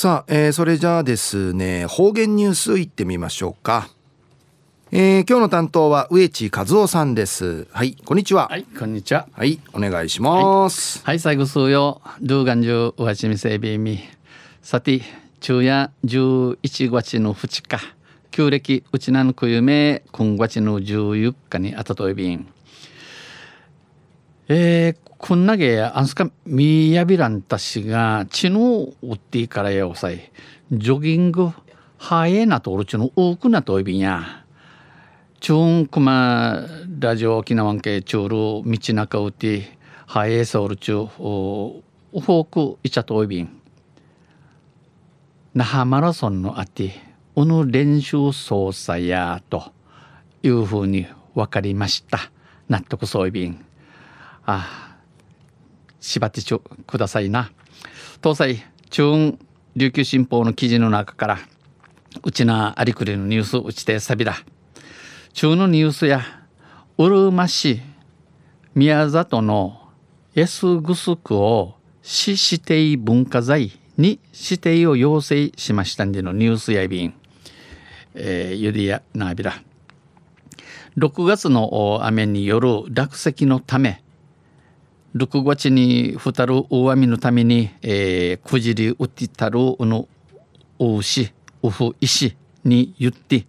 [0.00, 3.90] さあ、えー、それじゃあですね方言ニュースいってみましょうか。
[4.92, 7.66] えー、今日の担当は植地和夫さんです。
[7.72, 8.46] はいこんにちは。
[8.46, 9.26] はいこんにちは。
[9.32, 13.98] はいお願いします、はい、はい、最後数曜ルーガンジュウワチミセビミ
[14.62, 15.00] さて
[15.40, 17.84] 昼夜11月の2日
[18.30, 22.46] 旧暦うちなのくゆめ今月の14日にあたといびん
[24.50, 30.32] えー、こんなげあんすかみやびらんたしが血のうっていからやおさい。
[30.72, 31.50] ジョギング
[31.98, 34.46] はえなとおるちの多くなといびんや。
[35.40, 36.64] チュンクマ
[36.98, 39.76] ラジオ沖縄系チュール道中うて
[40.06, 43.60] はえそうるちゅうフォークいちゃといびん。
[45.52, 46.94] 那覇マラソンのあて
[47.36, 49.72] うぬ練習操作やと
[50.42, 52.30] いうふうに分かりました。
[52.70, 53.62] 納得そういびん。
[54.50, 54.96] あ
[56.00, 57.50] 縛ってちょくださいな。
[58.22, 59.36] 東西中
[59.76, 61.38] 琉球新報の記事の中から
[62.24, 64.36] うちなありくりのニュースうちてさびだ。
[65.34, 66.22] 中のニュースや
[66.96, 67.82] うるま市
[68.74, 69.82] 宮里の
[70.34, 77.12] エスグスクを市指定文化財に指定を要請しましたんでのニュースやびん、
[78.14, 79.60] えー、ゆりやなびら
[80.96, 84.02] 6月の雨による落石のため
[85.18, 90.08] 6月にふたる大雨のために、えー、くじりうてたるの
[90.78, 93.44] うしうふ石に言って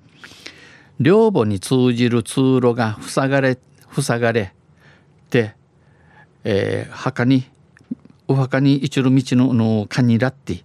[0.99, 3.59] 両母に通じる通路が塞がれ
[3.91, 4.51] 塞がれ
[5.29, 5.53] て、
[6.43, 7.45] えー、墓に
[8.27, 10.63] お墓に一る道ののかにらって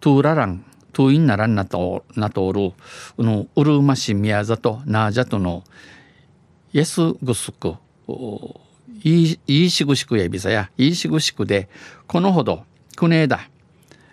[0.00, 2.72] トゥーララントゥインならんなとなとおる
[3.18, 5.62] のうるま市宮里なじゃとの
[6.72, 7.74] イエスグスク
[9.04, 10.70] いいしぐしくやびさや。
[10.76, 11.68] いいしぐしくで
[12.06, 12.64] このほど
[12.96, 13.48] くねえだ、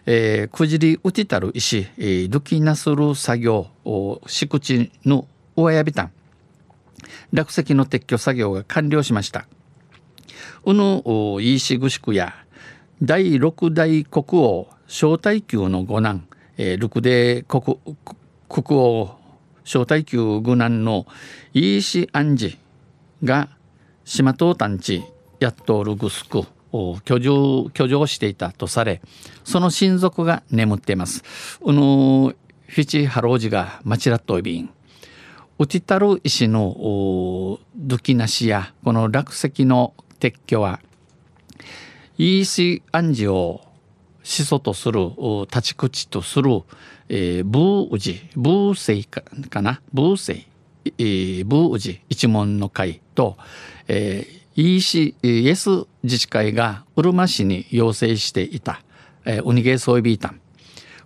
[0.05, 3.67] えー、くじりうちたる石、えー、どきなする作業
[4.27, 6.11] 敷地のおやびたん。
[7.33, 9.47] 落石の撤去作業が完了しました。
[10.66, 11.03] うぬ
[11.41, 12.33] いいしぐしくや
[13.01, 16.27] 第六代国王小太宮の五男、
[16.57, 17.77] えー、六代国
[18.47, 19.17] 国王
[19.63, 21.05] 小太宮五男の
[21.53, 22.57] いいし安治
[23.23, 23.50] が
[24.05, 25.03] 島東団地
[25.39, 29.01] やっとるぐすく居住居住していたとされ
[29.43, 31.23] その親族が眠っています。
[31.61, 32.35] うぬ
[32.67, 34.69] フィチハロージがマチラットイビン
[35.57, 40.81] ウティタル石のドキナシやこの落石の撤去は
[42.17, 43.61] イーシアンジを
[44.23, 44.99] 始祖とする
[45.44, 46.63] 立ち口とする、
[47.07, 49.21] えー、ブーウジブーセイか
[49.61, 49.81] な？
[49.94, 50.47] ブーセイ、
[50.85, 53.38] えー、ブーウジ一門の会と、
[53.88, 55.69] えー、EC イエス
[56.03, 58.81] 自治会がうるま市に要請していた、
[59.25, 60.40] えー、ウニゲーソイビータン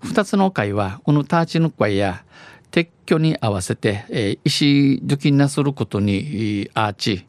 [0.03, 2.23] 2つの会はこのターチヌ会や
[2.71, 7.25] 撤去に合わせて、えー、石受金なすることにアーチ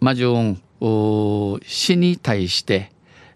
[0.00, 2.90] マジョン市に対して、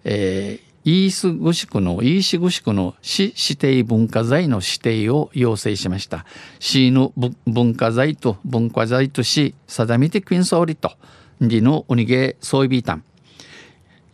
[0.05, 6.27] えー、イースグシクのイーシグシクの市指定文化財の指定を要請しました。
[6.61, 7.12] 市の
[7.47, 10.93] 文化財と文化財とし定めてクイン総理と。
[11.41, 13.05] リのウニゲソイビータン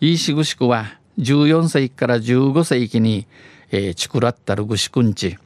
[0.01, 3.27] イーシグシクは14世紀から15世紀に、
[3.71, 5.37] えー、チクラッタルグシクンチ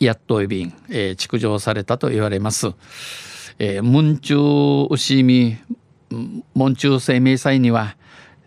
[0.00, 2.68] やっといびん、えー、築城されたと言われます。
[3.58, 5.58] えー、文中牛見
[6.54, 7.96] 文中生命祭には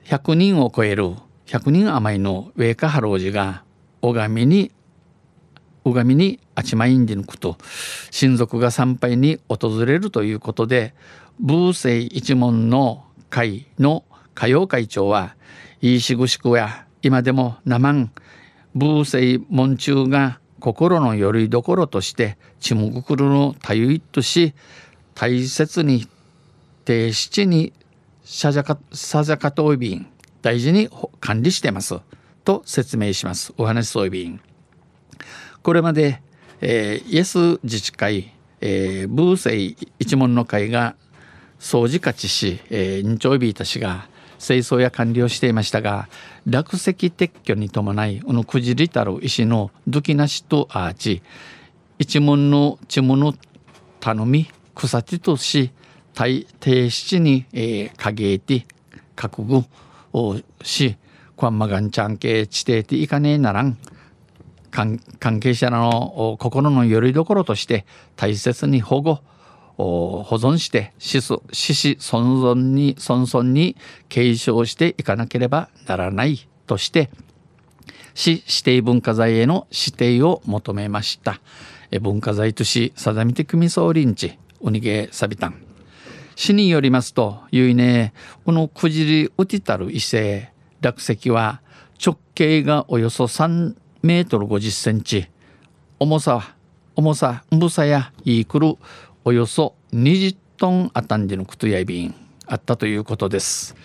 [0.05, 1.11] 100人を超える
[1.47, 3.63] 100人余りのウェイカハロージが
[4.01, 4.71] 拝みに
[5.83, 7.57] 拝みにあちまいんでぬくと
[8.11, 10.93] 親族が参拝に訪れるということで
[11.39, 14.05] ブー一門の会の
[14.35, 15.35] 歌謡会長は
[15.81, 18.11] いいしぐしくや今でも生ん
[18.75, 24.53] ブーセイ門中が心のよりどころとしてちむぐくるのたゆいとし
[25.13, 26.07] 大切に
[26.85, 27.73] 定七に
[28.23, 30.12] さざかさざかといびん。
[30.43, 30.89] 大事に
[31.19, 31.95] 管理してます。
[32.43, 33.53] と説明します。
[33.57, 34.39] お話そういびん
[35.61, 36.21] これまで、
[36.59, 40.95] えー、イエス自治会、えー、ブーセイ一門の会が
[41.59, 44.09] 掃除勝ちし、えー、日曜日たちが
[44.39, 46.09] 清掃や管理をしていましたが
[46.45, 51.21] 落石撤去に伴いこのくじりたる石のどきなしとアーチ
[51.97, 53.33] 一門の地物
[54.01, 55.71] 頼み草地とし
[56.13, 58.65] 低七に、えー、影て
[59.15, 59.63] 覚悟
[60.13, 60.95] をし
[61.35, 63.77] こんまがんちゃんけ地底ていかねえならん。
[64.71, 64.97] 関
[65.39, 69.19] 係者の心のよりどころとして大切に保護
[69.77, 71.19] 保存して子
[72.11, 73.75] 孫孫に孫孫に
[74.09, 77.11] 継承していかなければならないとして
[78.15, 81.39] 市指定文化財への指定を求めました。
[82.01, 85.72] 文化財とし定めて組総臨地ウニゲサビタン
[86.35, 88.13] 市によりますとゆいね
[88.45, 90.51] このくじりうてたる異性
[90.81, 91.61] 落石は
[92.03, 95.29] 直径がおよそ3メートル50センチ。
[95.99, 96.55] 重さは
[96.95, 98.75] 重さ重さやいいくる
[99.23, 102.13] およそ20トンあたんでのくとやいびん。
[102.45, 103.75] あったということです。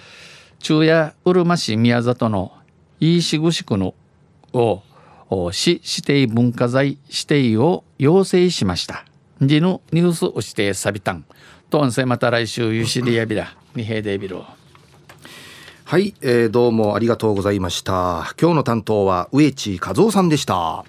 [0.58, 2.52] 中夜うるま市宮里の
[2.98, 3.94] 飯しぐし区の
[4.52, 4.82] を
[5.52, 9.07] 市指定文化財指定を要請しました。
[9.40, 11.25] でのニュースをしてサビタン。
[11.70, 14.46] とんせまた来週ゆしりやびらにへでびろ
[15.85, 18.35] はい、えー、どうもありがとうございました。
[18.40, 20.85] 今日の担当は植地和夫さんでした。